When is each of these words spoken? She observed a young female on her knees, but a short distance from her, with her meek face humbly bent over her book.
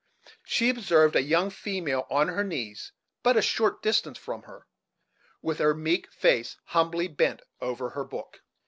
She 0.43 0.71
observed 0.71 1.15
a 1.15 1.21
young 1.21 1.51
female 1.51 2.07
on 2.09 2.29
her 2.29 2.43
knees, 2.43 2.91
but 3.21 3.37
a 3.37 3.41
short 3.43 3.83
distance 3.83 4.17
from 4.17 4.41
her, 4.41 4.65
with 5.43 5.59
her 5.59 5.75
meek 5.75 6.11
face 6.11 6.57
humbly 6.73 7.07
bent 7.07 7.43
over 7.61 7.91
her 7.91 8.03
book. 8.03 8.41